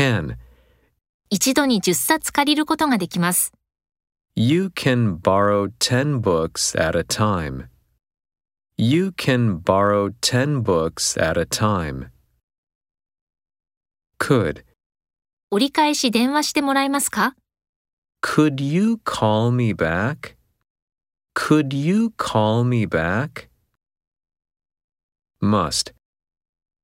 [0.00, 0.36] can.
[1.28, 3.52] 一度に10冊借りることができます。
[4.34, 7.66] You can borrow 10 books at a time.
[8.78, 12.08] You can borrow 10 books at a time.
[14.18, 14.64] Could.
[15.50, 17.34] 折り返し電話してもらえますか
[18.22, 20.36] Could you call me back?
[21.34, 23.48] Could you call me back?
[25.42, 25.92] Must.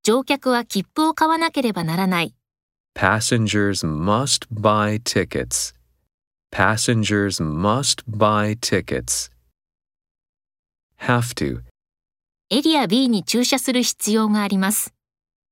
[0.02, 2.35] 乗客は切符を買わなければならない。
[2.95, 5.73] Passengers must buy tickets.
[6.51, 9.29] Passengers must buy tickets.
[10.99, 11.61] Have to.
[12.49, 14.93] エリア B に駐車する必要があります。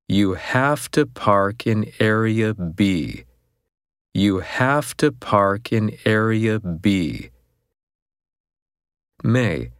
[0.07, 3.25] You have to park in Area B.
[4.13, 7.31] You have to park in Area B.
[9.23, 9.71] May.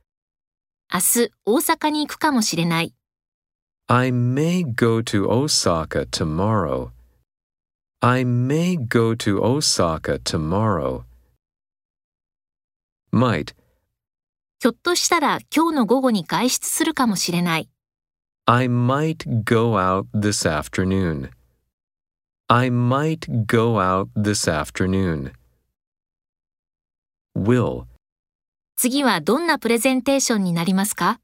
[0.92, 2.94] 明日、大阪に行くかもしれない。
[3.88, 6.92] I may go to Osaka tomorrow.
[8.05, 11.05] I may go to Osaka tomorrow.
[13.11, 13.55] Might.
[14.61, 17.71] ひょっとしたら今日の午後に外出するかもしれない。
[18.45, 21.31] I might go out this afternoon.
[22.49, 25.33] I might go out this afternoon.
[27.35, 27.87] Will.
[28.77, 31.21] 次はどんなプレゼンテーションになりますか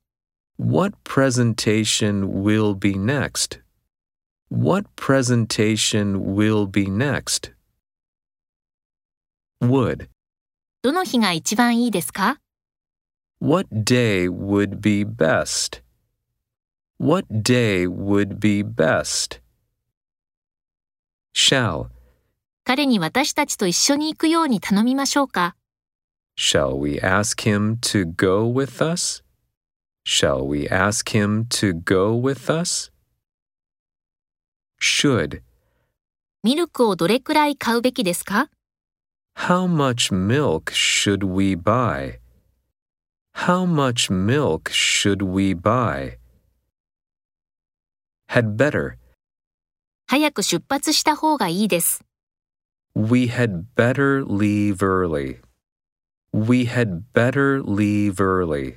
[0.59, 3.61] What presentation will be next?
[4.51, 7.53] What presentation will be next?
[9.63, 10.09] Would.
[10.83, 12.41] どの日が一番いいですか
[13.41, 15.83] What day would be best?
[16.99, 19.41] What day would be best?
[21.33, 21.87] Shall.
[22.65, 25.55] 彼に私たちと一緒に行くように頼みましょうか
[26.37, 29.23] Shall we ask him to go with us?
[30.05, 32.90] Shall we ask him to go with us?
[35.01, 35.41] Should.
[36.43, 38.51] ミルクをどれくらい買うべきですか
[39.35, 42.19] How much milk should we buy?
[43.35, 46.19] How much milk should we buy?
[48.29, 48.99] Had better.
[50.07, 52.05] 早く出発した方がいいです。
[52.95, 55.41] We had better leave early.
[56.35, 58.77] We had better leave early.